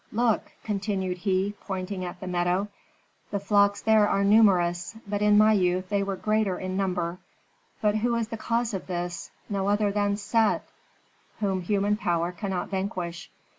[0.11, 2.69] "Look!" continued he, pointing at the meadow.
[3.29, 7.19] "The flocks there are numerous, but in my youth they were greater in number.
[7.83, 9.29] But who is the cause of this?
[9.47, 10.67] No other than Set,
[11.39, 13.29] whom human power cannot vanquish.